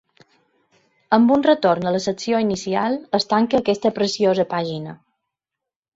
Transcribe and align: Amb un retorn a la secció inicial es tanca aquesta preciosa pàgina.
Amb 1.17 1.33
un 1.35 1.43
retorn 1.47 1.85
a 1.89 1.93
la 1.95 2.01
secció 2.07 2.41
inicial 2.47 2.97
es 3.19 3.29
tanca 3.35 3.61
aquesta 3.63 3.95
preciosa 3.99 4.51
pàgina. 4.55 4.97